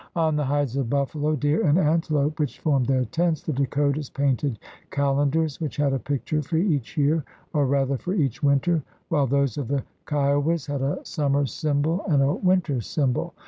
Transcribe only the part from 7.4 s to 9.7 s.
or rather for each winter, while those of